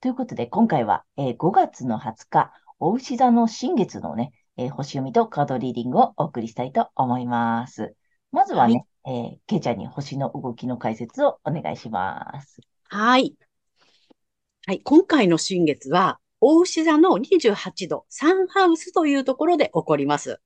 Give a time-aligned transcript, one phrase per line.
[0.00, 7.96] ということで、今回は、えー、5月の20日、お牛座の新月のね、えー、星読みとカードリーディングをお送りしたいと思います。
[8.30, 12.60] まずはね、はい、えー、けいちゃんに星の動きの解説をお願いします。
[12.84, 13.34] はい。
[14.68, 20.40] はい、今回の新月は、大牛座の28度、サンハウスというところで起こります。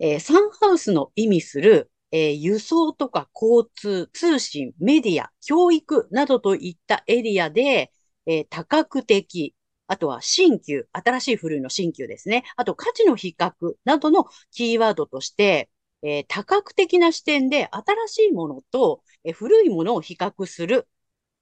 [0.00, 7.92] えー、サンハウスの意味する、えー、輸送とか交通、通信、メディア、教育などといったエリアで、
[8.28, 9.54] えー、多角的、
[9.88, 12.44] あとは新旧、新しい古いの新旧ですね。
[12.56, 13.52] あと価値の比較
[13.84, 15.70] などのキーワードとして、
[16.02, 20.86] えー、多角的な視点で新しいものと、えー、古いものを比較する。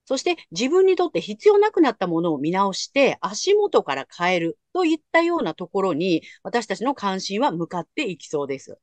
[0.05, 8.79] そして自分にとって必要なくなったものを見直して足元から変えるといったようなところに私たちの関心は向かっていきそうです。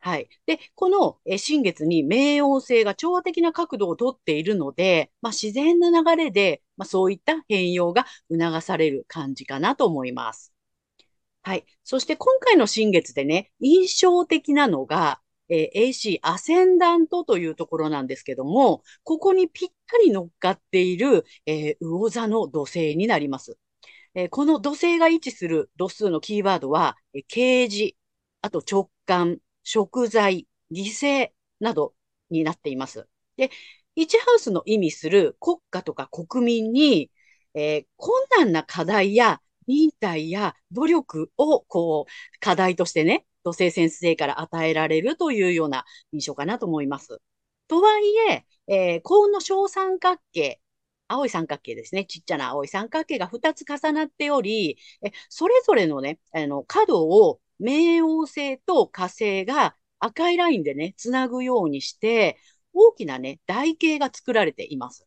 [0.00, 0.28] はい。
[0.46, 10.52] で、この新月に冥王星が調和的な角度をとっているので、まあ、自然な流れで、まあ、そういった変容が促される感じかなと思います。
[11.42, 11.64] はい。
[11.82, 23.58] そして今回の新月でね、印象的なのが、えー、AC アセンダントというところなんですけども、ここにぴったり乗っかっている、えー、魚座の土星になります。
[24.14, 27.94] えー、この土星が位置する度数のキーワードは、えー、啓示、
[28.42, 29.38] あと直感、
[29.70, 31.28] 食材、犠牲
[31.60, 31.94] など
[32.30, 33.06] になっています。
[33.36, 33.50] で、
[33.96, 37.10] 1ハウスの意味する国家とか国民に、
[37.52, 47.20] えー、困難な課題や忍耐や努力を、こう、課題としてね、土星先生から与えられるというような印象かなと思います。
[47.68, 50.62] とはいえ、えー、幸運の小三角形、
[51.08, 52.06] 青い三角形ですね。
[52.06, 62.38] ちっちゃな青い三角形が2つ重なっており、えそれぞれのね、あの、角を冥王星と火星が赤いラインでね、つなぐようにして、
[62.72, 65.06] 大きなね、台形が作られています。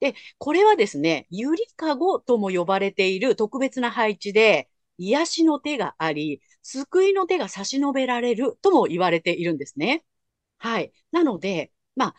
[0.00, 4.68] で、これはですね、ゆりかごとも呼ばれている特別な配置で、
[4.98, 10.04] 癒しの手があり、救いの手が差し伸べられるとも言われているんですね。
[10.58, 10.92] はい。
[11.12, 12.14] なので、まあ、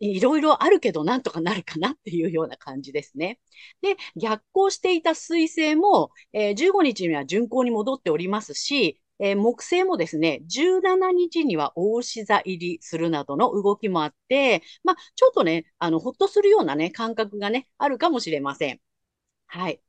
[0.00, 3.40] いろいろあるけどなんとかなるかなっていうような感じですね。
[3.82, 18.80] で、逆行していた水星も、えー、15日には巡行に戻っておりますし、えー、木星もですね、17日には大志座入りするなどの動きもあって、まあ、ちょっとね、あの、ほっとするようなね、感覚がね、あるかもしれません。
[19.46, 19.80] はい。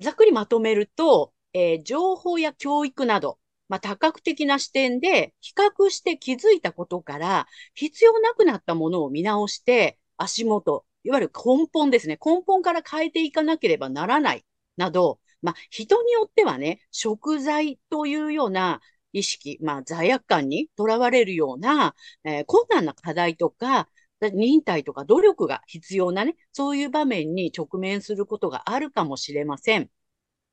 [0.00, 3.38] ざっくりまとめると、えー、情報や教育など、
[3.68, 12.18] まあ、多角的な視点で比較して気づいたことから、必要なくなったものを見直して、足元、いわゆる根本ですね。
[12.24, 14.44] 根本から変えていかなければならない、
[14.76, 18.80] など、まあ、人によってはね、食材というような
[19.12, 23.88] 意識、まあ、罪悪感にとらわれるような、えー、困難な課題とか、
[24.20, 29.88] 忍耐とか努力が必要なね、そういう場面に直面することがあるかもしれません。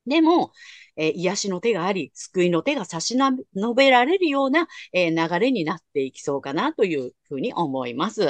[0.05, 0.51] でも、
[0.95, 8.25] えー、癒しの手があり、救いの手が差し伸べられるような、えー、流れになっていきそうかなというふうに思います。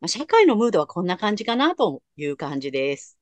[0.00, 3.18] まあ、社会のムードはこんな感じかなという感じです。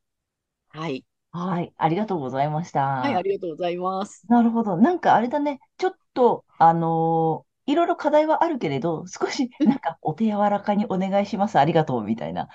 [0.69, 1.05] はい。
[1.37, 1.73] はい。
[1.77, 4.25] ありがとうございましはい、ありがとうございます。
[4.29, 4.77] なるほど。
[4.77, 5.61] なんかあれだね。
[5.77, 11.59] ちょっと、あのーいろいろ課題はあるけれど、少しなんかお手柔らかにお願いします。
[11.59, 12.47] ありがとうみたいな。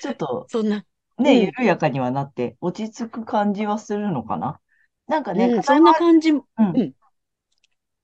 [0.00, 0.86] ちょっとそんな、
[1.18, 4.58] ね、緩やかにはなって落ち着く感じはするのかな？
[5.06, 6.92] なんかね、うん、そんな感じ、うん、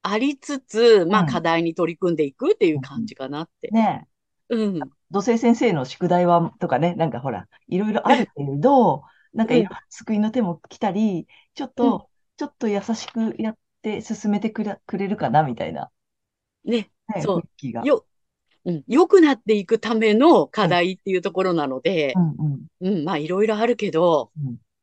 [0.02, 3.70] ありつつ、まあ課題に取り組んでいくっていう感じかなって。
[3.70, 4.06] ね
[4.50, 4.80] うん。
[5.10, 9.54] 土星先生の宿題はとかね、なんかほら、いろいろあるけれど、なんか、
[9.90, 15.90] 救いの手も来たり、ちょっと、ちょっと優しくやって進めてくれくれるかな、みたいな。
[16.64, 17.86] ね、ねそう。
[17.86, 18.06] よ、
[18.64, 24.30] うん、良くなっていくための課題っていうところなので、うん、うん、うん、まあ、いろいろあるけど、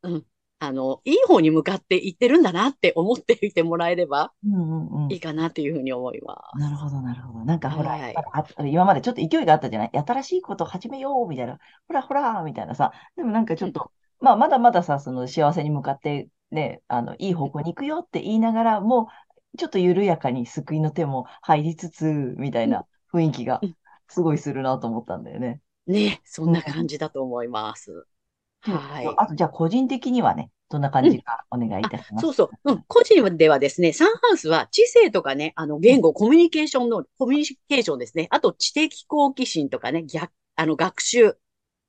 [0.04, 0.26] うん、うん、
[0.60, 4.58] あの、いい方に向かっていってるんだなって思っていてもらえればうんう
[5.00, 5.12] んうん。
[5.12, 7.46] いいかなっていうふうに思いまなるほど、なるほど。
[7.46, 8.16] なんかほら、はい。
[8.16, 9.92] あ今までちょっと勢いがあったじゃない？
[9.94, 11.58] 新しいことを始めようみたいな。
[11.88, 12.92] ほらほらみたいなさ。
[13.16, 19.10] でもなんかちょっと、まあまだまださ、その幸せに向かってね、あの、いい方向に行くよって言いながら、も
[19.54, 22.06] うちょっと緩やかに救いの手も入りつつ、
[22.38, 23.76] みたいな雰囲気がうん
[24.08, 25.62] すごいするなと思ったんだよね。
[25.88, 25.92] す。
[25.92, 28.06] ね、そんな感じだと思います。
[28.62, 29.16] はい。
[29.18, 32.26] あと、じゃあ個人的にはね、どんな感じかお願いいたします。
[32.26, 32.72] そうそう。
[32.72, 32.84] うん。
[32.88, 38.28] 個人ではですね、サンハウスは知性とかね、あの、言語、コミュニケーションの、コミュニケーションですね。
[38.32, 41.38] あと、知的好奇心とかね、逆、あの、学習。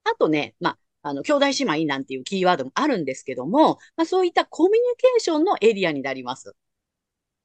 [0.05, 1.53] あとね、まあ、あの、兄弟姉
[1.83, 6.55] 妹なんていうキーワードもあるんですけども、まあ、そういったコミュニケーションのエリアになります。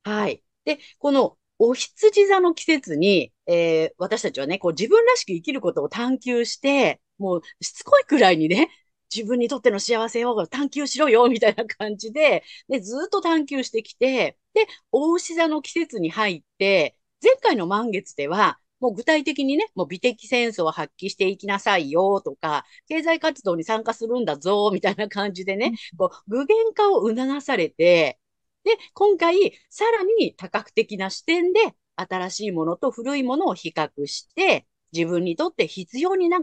[0.04, 0.44] はい。
[0.65, 8.69] で、この、お羊座の季節に、えー私たちはね、こう自分らしく生きることを探求して、もうしつこいくらいにね、
[9.13, 28.20] 自分にとっての幸せを探求しろよ、みたいな感じで、で、ずっと探求してきて、で、大牛座の季節に入って、前回の満月では、もう具体的にね、もう美的センスを発揮していきなさいよとか、経済活動に参加するんだぞ、みたいな感じでね、こう具現化を促されて、
[28.64, 31.60] で、今回、さらに多角的な視点で、
[31.96, 36.40] 新しいものと古いものを比較して、自分にとって必要にな、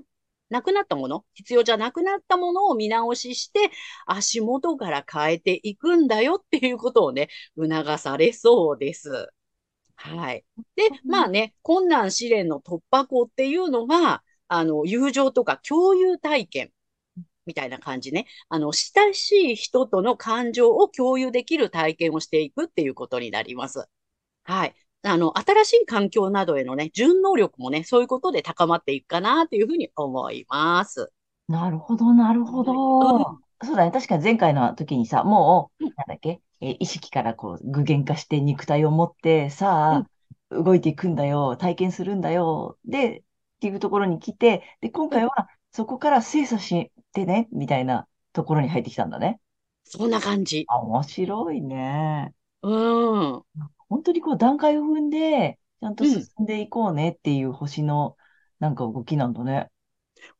[0.48, 3.70] なくなったもの、必要じゃなくなったものを見直しして、
[4.06, 9.28] 足元から変えていくんだよっていうことをね、促されそうです。
[9.96, 10.44] はい。
[10.76, 16.72] で、まあね、困難試練の突破口っていうのが、あの、友情とか共有体験
[17.46, 18.26] みたいな感じね。
[18.48, 23.86] あの、親しい人との感情を共有できる体験をしていくっていうことになります。
[24.44, 24.74] はい。
[25.02, 31.12] あの、新しい環境などへのね、順応力もね、そういうことで高まっていくかなっていうふうに思います。
[31.48, 33.40] なるほど、なるほど。
[33.64, 33.90] そうだね。
[33.92, 40.06] 確かに前回の時にさ、もう、うんなんだっけ、えー意識からこう具現化して肉体を持って、さ
[40.50, 43.22] あ、動いていくんだよ、体験するんだよ、で、っ
[43.60, 49.40] ていうところに来て、で、今回はそこから精査してね、みたいなところに入ってきたんだね。
[49.84, 50.68] そんな感じ。
[50.68, 52.34] あ、面白いね。
[52.62, 52.68] う
[53.38, 53.44] ん。
[53.88, 58.16] 本当にこう段階を踏んで、ちゃんとうん進んでいこうねっていう星の
[58.58, 59.70] なんか動きなんだね。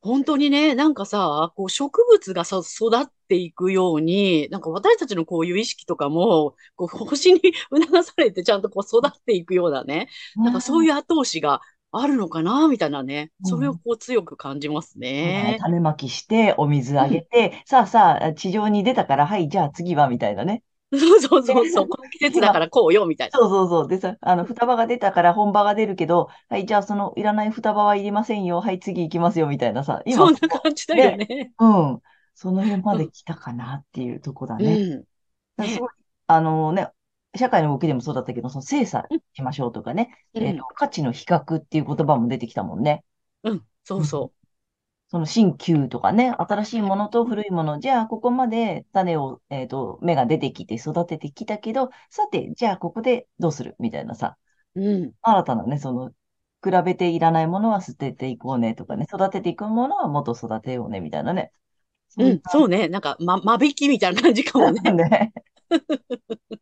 [0.00, 7.40] 本当にね、なんかさ、こう植物がさ、育っていくように、なんか私たちのこういう意識とかも、こう星に
[7.74, 11.60] 促されてちゃんとこう育っていくようなね、なんかそういいう後押しが
[11.92, 15.58] あるのかな、みたいなね、うんそれをこう強く感じますね。
[15.60, 20.62] 種まきして、お水あげて、さあさあ、地上に出たから、はい、じゃあ次は、みたいなね。
[20.98, 23.38] そうそうそうそう、 この季節だからこうよ、みたいな。
[23.38, 23.88] そうそうそう。
[23.88, 28.60] でさ、あの、双葉が出たから本葉が出るけど、はい、じゃあそのいらない双葉はいりませんよ。
[28.60, 30.02] はい、次行きますよ、みたいなさ。
[30.04, 31.52] 今そんな感じだよね。
[31.58, 32.00] うん。
[32.34, 34.74] その辺まで来たかなっていうとこだね。
[34.74, 35.00] うん。
[35.00, 35.04] だか
[35.56, 35.90] らすごい、
[36.26, 36.88] あのね、
[37.36, 43.04] 社会の動きでもそうだったけど、その精査しましょうとかね、うんえっと、価値の比較っていう言葉も出てきたもんね。
[43.42, 44.32] うん、そうそ
[45.08, 54.36] その新旧とかね、新しいものと古いもの、じゃあここまで種を、えっと、芽が出てきて育ててきたけど、さて、じゃあここでどうするみたいなさ、
[54.74, 54.80] う。
[54.80, 55.12] うん。
[55.22, 56.10] 新たなね、その、
[56.64, 61.52] 比べていらないものは捨てていこうねとかね、育てていくものはもっと育てようねみたいなね。
[62.16, 62.88] うん、そうね。
[62.88, 64.80] なんか、ま、間引きみたいな感じかもね。
[64.92, 65.32] ね。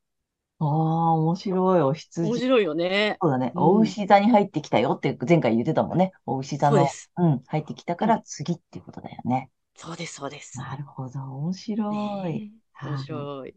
[0.59, 1.81] ああ、面白い。
[1.83, 2.39] お面羊。
[2.39, 3.21] 白いよね。
[3.23, 3.53] そうだね。
[3.55, 6.13] うんお牛座に入ってきたよって前回言ってたもんね。
[6.27, 7.13] お牛座のそうで、す。
[7.17, 9.51] うん、入ってきたから次っていうことだよね。
[9.77, 10.59] そうです、そうです。
[10.59, 11.21] なるほど。
[11.21, 12.43] 面白い。
[12.43, 13.55] ねえ面はい白い。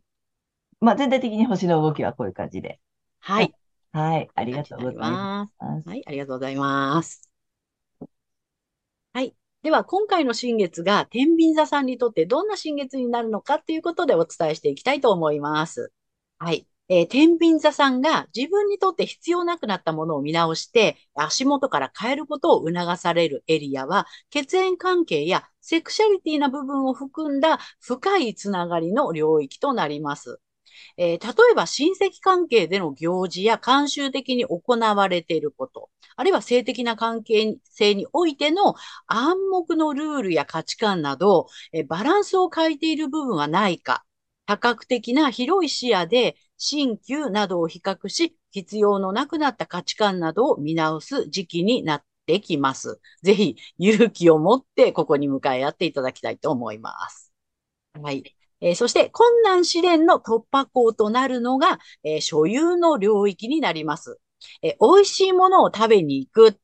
[0.79, 2.79] まあ、全体的に星の動きはこういう感じで。
[3.19, 3.55] はい。
[3.91, 4.29] はい。
[4.35, 5.47] ありがとうございま。
[5.47, 5.55] す。
[5.85, 7.29] はい、ありがとうございます。
[9.65, 15.91] では、今回の新月が天秤座さんにとってどんな新月になるのかということでお伝えしていきたいと思います。
[16.37, 16.67] はい。
[16.87, 30.39] えー天秤座さんが自分にとって必要なくなったものを見直して足元から変えることを促されるエリアは血縁関係やセクシャリティな部分を含んだ深いつながりの領域となります。
[30.97, 38.75] えー例えば親戚関係での行事や慣習的に行われていること、あるいは性的な関係性においての
[39.07, 44.03] 暗黙のルールや価値観など、えーバランスを変えている部分はないか、
[44.45, 52.99] 多角的な広い視野で新旧などを比較し、必要のなくなった価値観などを見直す時期になってきます。
[53.23, 57.33] ぜひ勇気を持ってここに向かい合っていただきたいと思います。
[58.01, 58.27] はい。
[58.65, 64.19] えーそして困難試練の突破口となるのが、えー所有の領域になります。
[64.61, 66.59] えー美味しいものを食べに行く。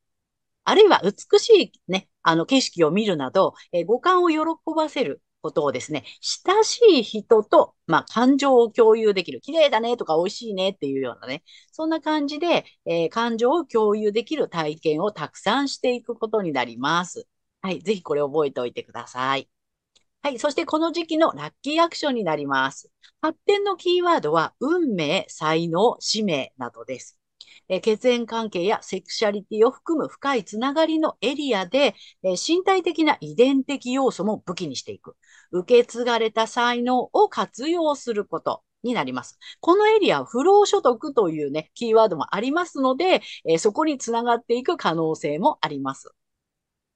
[0.63, 4.39] あるいは美しいね、あの景色を見るなど、え五感を喜
[4.75, 5.21] ばせる。
[5.41, 6.03] ことをですね、
[6.45, 9.41] 親しい人と、まあ、感情を共有できる。
[9.41, 17.27] 綺麗だねとか美味しいねっていうようなね、そんな感じで、えー、感情を共有できる体験をたくさんしていくことになります。
[17.61, 19.49] はい、ぜひこれ覚えておいてください。
[20.23, 20.37] はい。
[20.39, 22.91] そしてこの時期のラッキーアクションになります。
[23.21, 27.17] 発展のキーワードは、運命、才能、使命などです。
[27.67, 35.15] え血縁関係やセクシャリティを含む深いつながりのエリアで、え身体的な遺伝的要素も武器にしていく。
[35.51, 39.39] 受け継がれた才能を活用することになります。
[39.59, 46.11] このエリア、不労所得というね、キーワードもありますので、えそこにつながっていく可能性もあります。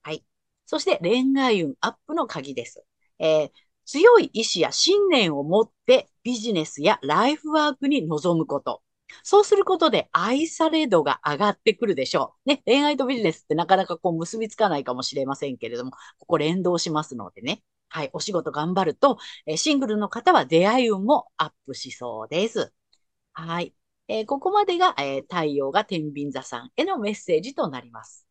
[0.04, 0.24] はい。
[0.66, 2.86] そして恋愛運アップの鍵です。
[3.20, 3.52] えー、
[3.86, 8.82] 強い意志や信念を持ってビジネスやライフワークに臨むこと。
[9.24, 12.50] そうすることで愛され度が上がってくるでしょう。
[12.50, 17.64] ね、恋愛とビジネスってなかなかこう結びつかないかもしれませんけれども、ここ連動しますのでね。
[17.90, 22.74] はい、お仕事頑張ると、えシングルの方は出会い運もアップしそうです。
[23.34, 23.76] はい。
[24.08, 28.28] えー、ここまでが、えー、太陽が天秤座さんへのメッセージとなります。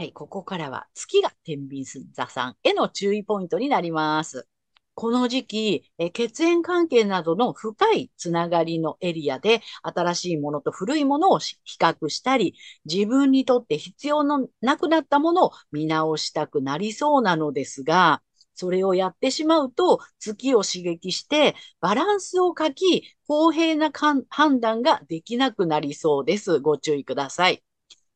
[0.00, 4.46] はい、ここからは月が天秤座さんへの注意ポイントになります。
[4.94, 18.22] この時期、え血縁関係などの深いつながりのエリアで新しいものと古いものを比較したり、自分にとって必要のなくなったものを見直したくなりそうなのですが、
[18.54, 23.90] それをやってしまうと月を刺激してバランスを書き、公平な
[24.28, 26.60] 判断ができなくなりそうです。
[26.60, 27.64] ご注意ください。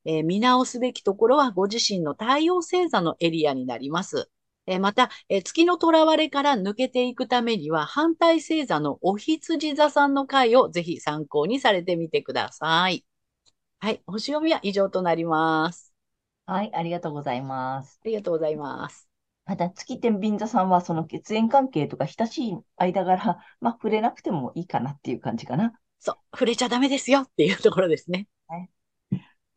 [0.05, 4.31] えー、見直すべきところはご自身の太陽星座のエリアになります。
[4.67, 13.05] えまた、え月の囚われから抜けていくためには、反対星座のお羊座さんの回をぜひ参考にされてみてください。
[13.81, 14.03] はい。
[14.07, 15.93] 星読みは以上となります。
[16.47, 16.73] はい。
[16.73, 17.99] ありがとうございます。
[18.05, 19.09] ありがとうございます。
[19.47, 25.73] また、月天秤座さんは、その血縁関係とか親しい間柄、まあ、触れなくてもいいかなっていう感じかな。
[25.99, 26.17] そう。
[26.33, 28.29] 触れちゃダメですよっていうところですね。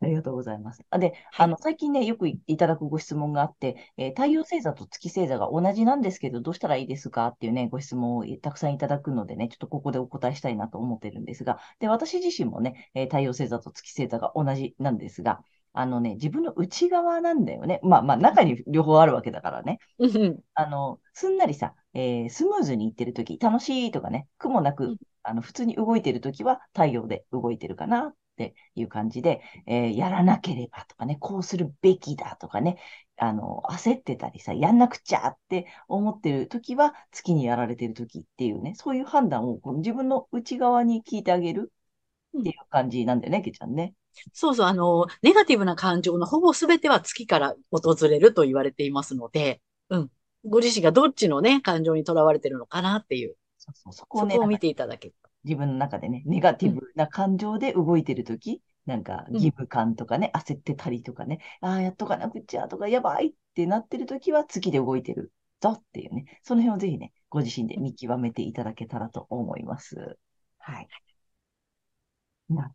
[0.00, 0.84] はいありがとうございます。
[0.98, 15.40] で、あの、最近ね、よくいただくご質問があって、えー、太陽星座と月星座が同じなんですけど、どうしたらいいですかっていうね、ご質問をたくさんいただくのでね、ちょっとここでお答えしたいなと思ってるんですが、で、私自身もね、えー、太陽星座と月星座が同じなんですが、
[15.72, 17.80] あのね、自分の内側なんだよね。
[17.82, 19.78] まあまあ、中に両方あるわけだからね。
[20.54, 32.78] あの、すんなりさ、えー、スムーズにいってるとき、楽しいとかね、苦もなく、あの、普通に動いてるときは太陽で動いてるかなっていう感じで、えー、やらなければとかね、こうするべきだとかね、
[33.16, 41.72] あの、焦ってたりさ、やんなくちゃって思ってる時は、月にやられてる時っていうね、そういう判断をこの自分の内側に聞いてあげる
[42.38, 43.94] っていう感じなんだよね、けちゃんね。
[44.32, 50.10] そうそう、あの、ネガティブな感情のほぼ全ては月から訪れると言われていますので、うん。
[50.44, 53.36] ご自身がどっちのね、感情にとらわれてるのかなっていう。
[53.58, 55.14] そうそう、そこをね、そこを見ていただける。
[55.46, 70.18] 自分の中でね、ネガティブな感情で動いてるとき、なんか義務感とかね、焦ってたりとかね、ああ、やっとかなくちゃとか、やばいってなってるときは月で動いてるぞっていうね、その辺をぜひね、ご自身で見極めていただけたらと思います。
[70.58, 70.88] はい。
[72.48, 72.72] な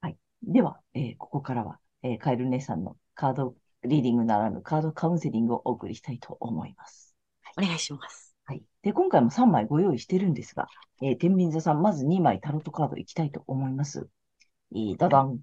[0.00, 0.18] はい。
[0.42, 7.14] では、えー、ここからは、えー、カエル姉さんのカードリーディングならぬカードカウンセリングをお送りしたいと思います。
[7.42, 8.23] はい、お願いします。
[8.44, 8.62] はい。
[8.82, 10.68] で、今回も3枚ご用意してるんですが、
[11.02, 14.08] えー、天秤座さん、まず2枚タロットカードいきたいと思います。
[14.74, 15.40] えー、ダダン。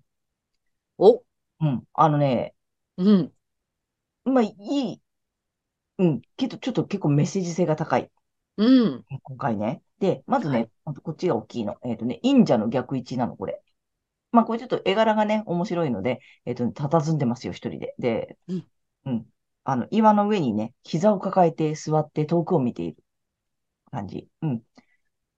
[0.97, 1.23] お
[1.61, 1.83] うん。
[1.93, 2.55] あのね、
[2.97, 3.33] うん。
[4.25, 5.01] まあ、いい。
[5.97, 6.21] うん。
[6.37, 8.11] けど、ちょっと結構メッセージ性が高い。
[8.57, 9.05] うん。
[9.23, 9.81] 今回ね。
[9.99, 11.77] で、まずね、はい、こっちが大きいの。
[11.83, 13.61] えっ、ー、とね、忍者の逆位置なの、これ。
[14.31, 17.95] まあ、これちょっと絵柄がね、面白いので、えっ、ー、と、ね、佇んでますよ、一人で。
[17.99, 18.67] で、うん。
[19.05, 19.33] うん。
[19.63, 23.03] あの、岩の上にね、膝を抱えて座って遠くを見ている
[23.91, 24.27] 感じ。
[24.41, 24.63] うん。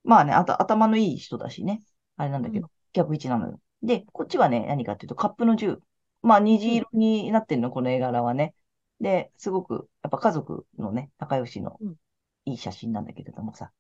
[0.03, 1.81] まあね、あと頭のいい人だしね。
[2.17, 3.59] あれなんだけど、うん、逆位置なのよ。
[3.81, 5.79] で、こっちはね、何かっていうと、カップの銃。
[6.21, 8.55] まあ、虹色になってるの、この絵柄はね。
[9.01, 11.77] で、すごく、やっぱ家族のね、仲良しの
[12.45, 13.71] いい写真なんだけれどもさ。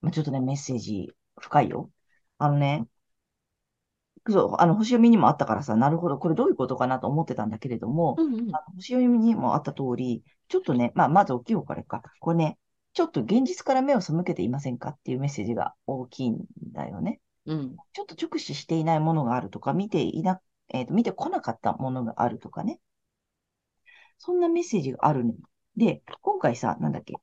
[0.00, 1.90] まあ、ちょっとね、メッセージ深いよ。
[2.38, 2.86] あのね、
[4.28, 12.02] そう、あの、星読みにもあったからさ、なるほど、これどういうことかなと思ってたんだけれども、うんうん、あの星読みにもあった通り、ちょっとね、まあ、まず大きい方からか。
[12.20, 12.58] これね、
[12.94, 16.38] ちょっと現実から目を背けていませんかっていうメッセージが大きいん
[16.72, 17.20] だよね。
[17.46, 20.40] うん、ちょっと直視していないものがあるとか、見ていな、
[20.72, 22.80] えーと、見てこなかったものがあるとかね。
[24.16, 25.34] そんなメッセージがあるの。
[25.76, 27.14] で、今回さ、なんだっけ。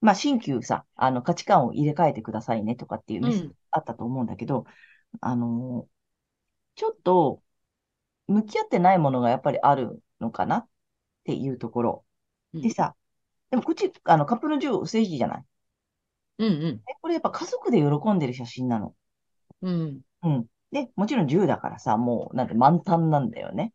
[0.00, 4.64] まあ、新旧さ、あの、価値観を入れ替えてくださいねとかっていうメッセージあったと思うんだけど、うん、
[5.20, 5.97] あのー、
[6.78, 7.42] ちょっと、
[8.28, 10.68] 向き合ってないものがやっぱりあるのかなっ
[11.24, 12.06] ていうところ。
[12.54, 12.96] でさ、
[13.50, 15.46] でもこっち、あの、カップル10、正字じゃない？
[16.38, 16.84] うんうん。
[16.88, 18.94] え、これやっぱ家族で喜んでる写真なの。
[19.62, 20.02] うん。
[20.22, 20.46] うん。
[20.72, 23.72] で、もちろん10だからさ、もう、なんて満タンなんだよね。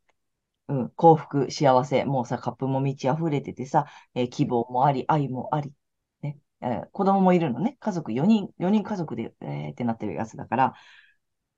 [0.69, 0.89] うん。
[0.91, 2.05] 幸福、幸せ。
[2.05, 5.73] もうさ、カップも満ち溢れててさ、えー希望もあり、愛もあり。
[6.21, 6.39] ね。
[6.61, 7.77] えー子供もいるのね。
[7.79, 10.73] 家族4人、4人家族で、えーってなってるやつだから、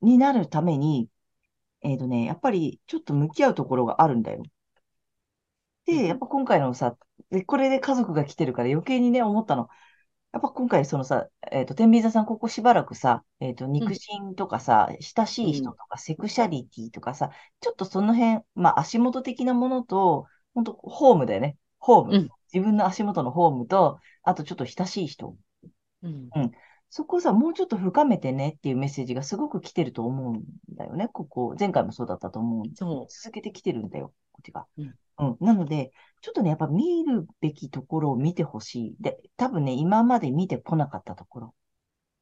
[0.02, 1.10] になるために、
[1.86, 4.44] えっとね、やっぱりちょっと向き合うところがあるんだよ。
[5.86, 6.98] で、やっぱ今回のさ、
[7.30, 9.70] で、これで家族が来てるから余計にね、思ったの。
[10.34, 21.58] やっぱ今回そのさ、えっと、天秤座さん、ここしばらくさ、えっと、肉親とかさ、親しい人とか、セクシャリティとかさ、ちょっとその辺、まあ足元的なものと、本当ホームだよね。
[21.80, 22.16] ホーム。
[22.16, 25.36] うん自分の足元のホームと、あとちょっと親しい人。
[26.36, 26.52] うん。
[26.96, 30.44] そこをさ、もうちょっと深めてねっていうメッセージがすごく来てると思うん
[30.78, 31.10] だよね。
[31.10, 32.66] ここ、前回もそうだったと思う。
[32.74, 34.66] そ続けてきてるんだよ、こっちが。
[34.78, 35.38] うんうん。
[35.42, 38.96] なので、ちょっとね、やっぱ見るべきところを見てほしい。
[39.02, 41.56] で、多分ね、今まで見てこなかったところ。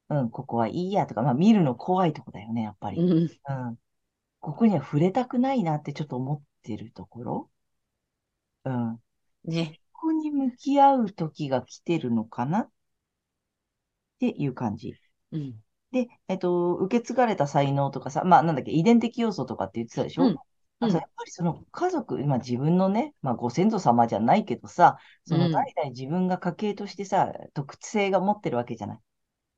[0.10, 2.94] うん、ここはいいやとか、まあ見るの怖いとこだよね、やっぱう。
[2.94, 3.00] り。
[3.00, 3.12] うん。
[3.68, 3.78] うん。
[4.40, 7.50] ここには触れたくないなってちょっと思ってるところ。
[8.66, 9.00] うん。
[9.44, 9.80] ね。
[9.92, 12.70] ここに向き合う時が来てるのかなっ
[14.32, 14.94] ていう感じ。
[15.32, 15.56] うん。
[15.92, 29.00] で、えっと、受け継がれた才能とかさ、まあなんだっけ、遺伝的要素とかって言ってたでしょ、うんうやっぱりその家族、まあ自分のね、まあご先祖様じゃないけどさ、そのうん代々自分が家系としてさ、特性が持ってるわけじゃない。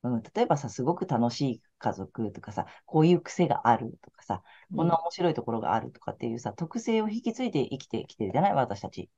[0.03, 4.43] うん、例えばさ、すごく楽しい家族とかさ、こういう癖があるとかさ、
[4.75, 8.53] こんな面白いところがあるとかっていうさ、特性を引き継いで生きてきてるじゃない？
[8.53, 9.09] 私たち。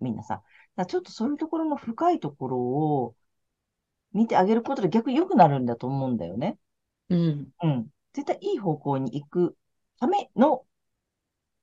[0.00, 0.42] みんなさ。
[0.76, 3.14] だちょっとそういうところの深いところを
[4.12, 6.58] 見てあげることで逆に良くなるんだと思うんだよね。
[7.08, 7.48] うん。
[7.62, 7.86] うん。
[8.12, 9.56] 絶対いい方向に行く
[9.98, 10.64] ための、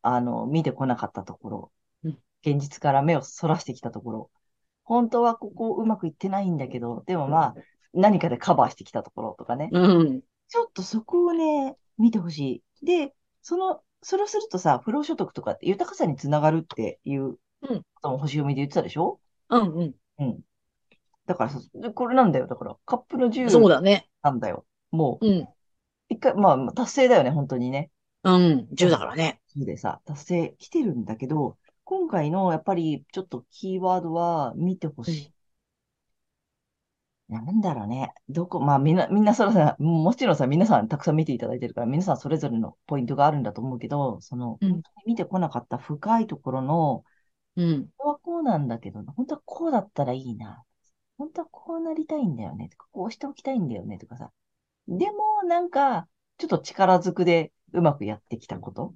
[0.01, 1.71] あの、見てこなかったところ
[2.03, 2.17] うん。
[2.45, 4.31] 現実から目をそらしてきたところ。
[4.83, 7.55] 本当はここうまくいってないんだけど、でもまあ、
[7.93, 9.69] 何かでカバーしてきたところとかね。
[9.71, 10.21] うん。
[10.47, 12.85] ちょっとそこをね、見てほしい。
[12.85, 17.39] で、その、それをするとさ、不労所得とかって豊かさにつながるっていうこ
[18.01, 19.19] とも星読みで言ってたでしょ？
[19.49, 19.73] うん。
[19.73, 19.93] うん。
[20.19, 20.39] うん。
[21.27, 21.59] だからさ、
[21.93, 22.47] これなんだよ。
[22.47, 24.09] だから、カップのそう10だね。
[24.23, 24.65] なんだよ。
[24.91, 25.47] もう、うん。
[26.09, 27.91] 一回、まあ、達成だよね、本当にね。
[28.23, 28.67] うん。
[28.71, 29.41] 10だからね。
[29.47, 35.33] そうでさ、達成来てるんだけど、今回のやっぱりちょっとキーワードは見てほしい。
[37.29, 38.13] なんだろうね。
[38.29, 47.03] どこ、まあみんな、みんなそれさ、もちろんさ、皆さんたくさん見ていただいてるから、皆さんそれぞれのポイントがあるんだと思うけど、その、うん見てこなかった深いところの、
[47.55, 47.75] うん。
[47.75, 50.63] 本当はこうなんだけど、本当はこうだったらいいな。
[51.17, 52.69] 本当はこうなりたいんだよね。
[52.69, 53.97] とか、こうしておきたいんだよね。
[53.97, 54.31] とかさ。
[54.87, 58.93] でも、なんか、ちょっと力ずくでうまくやってきたこと。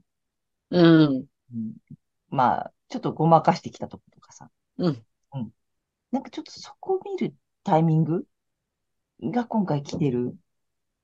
[0.70, 1.26] うん。
[1.54, 1.74] うん、
[2.30, 4.50] まあ、ちょっとごまかしてきたとことかさ。
[4.78, 5.04] うん。
[6.12, 8.26] なんかちょっとそこを見るタイミング
[9.24, 10.36] が今回来てる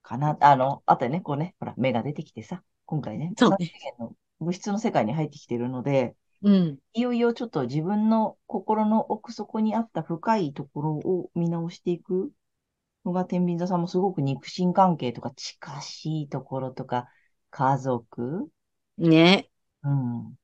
[0.02, 0.36] かな。
[0.40, 3.72] あの、あとね、こうね、ほら、目が出てきてさ、今回ね、そうね
[4.38, 6.78] 物質の世界に入ってきてるので、うん。
[6.94, 12.32] いよいよちょっと自分の心の奥底にあった深いところを見直していく
[13.04, 17.08] のが、天秤座さんもすごく肉親関係とか近しいところとか、
[17.50, 18.48] 家族、
[18.98, 19.50] ね。
[19.82, 20.38] うん。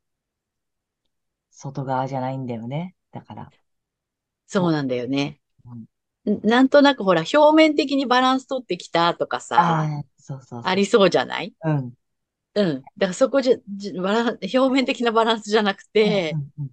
[1.51, 2.95] 外側じゃないんだよね。
[3.13, 3.51] だから。
[4.47, 5.85] そうなんだよねうん。
[6.31, 10.63] んなんとなくほら、表面的にバランス取ってきたとかさ、ああ、そうそうそう。
[10.65, 11.55] ありそうじゃない？
[11.65, 11.95] うん。
[12.55, 12.83] うん。
[12.83, 16.71] だからそこじゃ、じバラン表面的なバランスじゃなくてう、んうんうん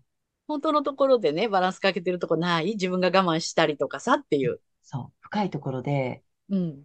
[0.48, 4.60] 本当のところでね、バランスかけてるとこない自分が我慢したりとかさっていう。
[4.84, 5.14] そう。
[5.22, 6.84] 深いところでうん。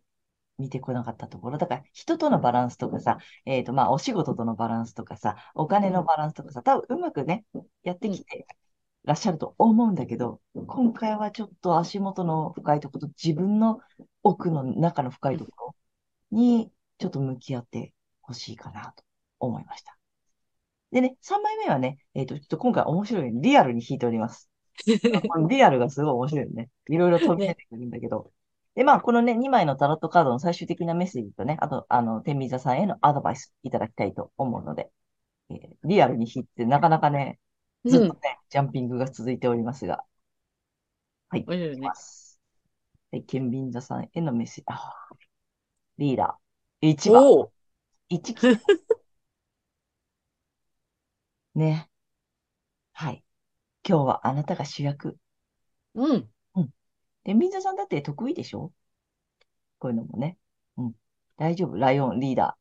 [0.59, 1.59] 見てこなかったところ。
[1.59, 7.45] だから、人とのバランスとかさ、えっと、まあ、お仕事とのバランスとかさ、お金のバランスとかさ、多分うまくね、
[7.83, 8.47] やってきて
[9.05, 13.81] らっしゃると思うんだけど、今回はちょっと足元の深いところと自分の
[14.23, 15.75] 奥の中の深いとこ
[16.31, 17.93] ろに、ちょっと向き合って
[18.27, 19.05] ほしいかなと
[19.41, 19.97] 思いました。
[20.93, 24.51] でね、3枚目はね、えっと、ちょっと今回面白いリアルに引いております。
[25.49, 26.71] リアルがすごい面白いよね。
[26.89, 28.33] いろいろ飛び出てくるんだけど。
[28.75, 34.91] で、まあ、このね、2枚のタロットカードの最終的なメッセージとね、あと、あの、天秤座さんへのアドバイスいただきたいと思うので、
[35.51, 37.39] えーリアルに引いて、なかなかね、
[37.85, 40.05] ずっとね、ジャンピングが続いておりますが。
[41.29, 41.87] はい、面白いね。
[41.87, 44.65] はい、天秤座さんへのメッセージ。
[44.67, 45.17] あー
[45.99, 46.89] リーダー。
[46.89, 47.23] 1番。
[48.11, 48.19] おお。
[48.19, 48.63] 1来た
[51.55, 51.89] ね。
[52.93, 53.25] はい。
[53.89, 55.17] 今日はあなたが主役。
[55.95, 56.29] うん。
[57.25, 58.73] 天秤座さんだって得意でしょ？
[59.79, 60.39] こういうのもね。
[60.77, 60.93] うん。
[61.37, 61.77] 大丈夫。
[61.77, 62.57] ライオンリーダ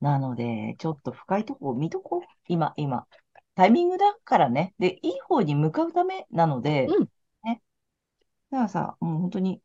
[0.00, 0.04] ー。
[0.04, 2.20] なので、ちょっと深いとこを見とこう。
[2.46, 3.06] 今、今。
[3.56, 4.74] タイミングだからね。
[4.78, 7.08] で、いい方に向かうためなので、うん。
[7.42, 7.60] ね。
[8.50, 9.60] だからさ、もう本当に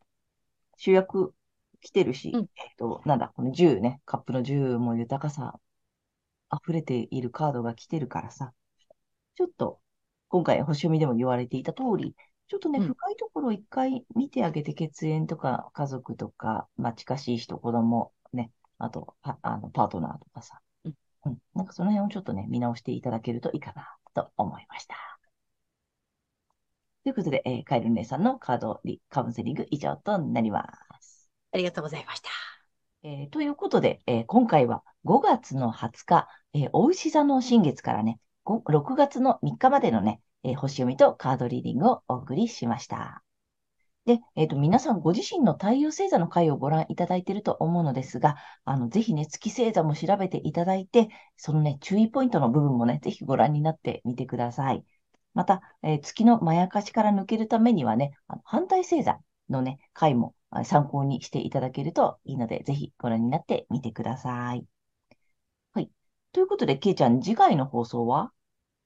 [0.78, 1.36] 主役
[1.84, 2.42] 来てるし、うん。
[2.42, 5.60] えっと、なんだ、この10ね、カップの10も豊かさ
[6.52, 8.54] 溢れているカードが来てるからさ、
[9.36, 9.80] ちょっと、
[10.30, 12.16] 今回星読みでも言われていた通り、
[12.48, 12.88] ちょっとね、うん。
[12.88, 24.96] 深いところを一回見てあげて、血縁とか家族とか、まあ、近しい人、子供、ね、あと、パ、あの、パートナーとかさ、うんうん、なんかその辺をちょっとね、見直していただけるといいかな、と思いました。
[27.04, 30.93] ということで、えーカエル姉さんのカードリカウンセリング以上となります。
[31.54, 32.30] ありがとうございました。
[33.04, 43.24] えーということで、えー今回は5月の20日、えー、お牛座の新月からね、6月の3日までのね、えー星読みとカードリーディングをお送りしました。
[44.06, 48.36] で、えっと、皆さんご自身の太陽星座の回をご覧いただいていると思うのですが、
[48.66, 54.86] あの、ぜひね、月星座も調べていただいて、そのね、注意ポイントの部分もね、ぜひご覧になってみてください。
[55.34, 60.36] また、えー月のまやかしから抜けるためにはね、あの反対星座のね、回も
[60.66, 64.66] 参考にしていただけるといいので、ぜひご覧になってみてください。
[65.74, 65.90] はい。
[66.32, 68.32] ということで、けいちゃん、次回の放送は？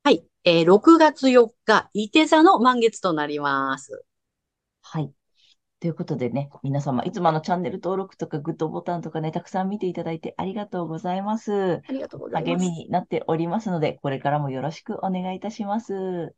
[0.04, 0.24] はい。
[0.44, 4.06] えー6月4日、伊手座の満月となります。
[4.82, 5.12] はい。
[5.80, 11.82] ということでね、皆様、いつもあのチャンネル登録とかグッドボタンとかね、たくさん見ていただいてありがとうございます。
[11.88, 12.80] ありがとうござい励みます。
[12.80, 16.34] になっておりますので、これからもよろしくお願いいたします。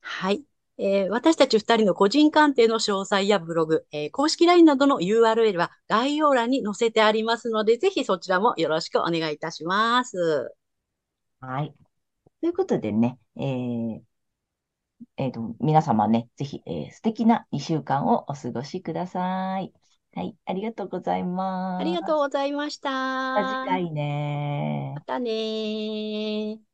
[0.00, 0.42] はい。
[0.78, 10.54] えー私たち二人の個人鑑定の詳細やブログ、えー公式 LINE などの URL は概要欄に載せてありますので、ぜひそちらもよろしくお願いいたします。
[11.40, 11.74] はい。
[12.40, 14.02] ということでね、えー
[15.16, 19.72] えーと、皆様ね、ぜひ、えー素敵な2週間をお過ごしください。
[20.14, 21.24] はい、ありがとうござい
[21.78, 21.84] あます。
[21.84, 22.90] りがとうございました。
[22.90, 26.71] また次回ねまたねー。